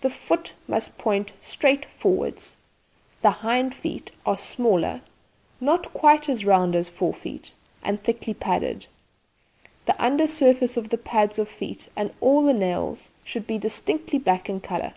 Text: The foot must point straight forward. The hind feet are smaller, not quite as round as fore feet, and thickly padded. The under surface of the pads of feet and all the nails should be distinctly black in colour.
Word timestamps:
The 0.00 0.08
foot 0.08 0.54
must 0.66 0.96
point 0.96 1.34
straight 1.42 1.84
forward. 1.84 2.42
The 3.20 3.30
hind 3.44 3.74
feet 3.74 4.10
are 4.24 4.38
smaller, 4.38 5.02
not 5.60 5.92
quite 5.92 6.30
as 6.30 6.46
round 6.46 6.74
as 6.74 6.88
fore 6.88 7.12
feet, 7.12 7.52
and 7.82 8.02
thickly 8.02 8.32
padded. 8.32 8.86
The 9.84 10.02
under 10.02 10.26
surface 10.28 10.78
of 10.78 10.88
the 10.88 10.96
pads 10.96 11.38
of 11.38 11.46
feet 11.46 11.90
and 11.94 12.10
all 12.22 12.42
the 12.42 12.54
nails 12.54 13.10
should 13.22 13.46
be 13.46 13.58
distinctly 13.58 14.18
black 14.18 14.48
in 14.48 14.62
colour. 14.62 14.94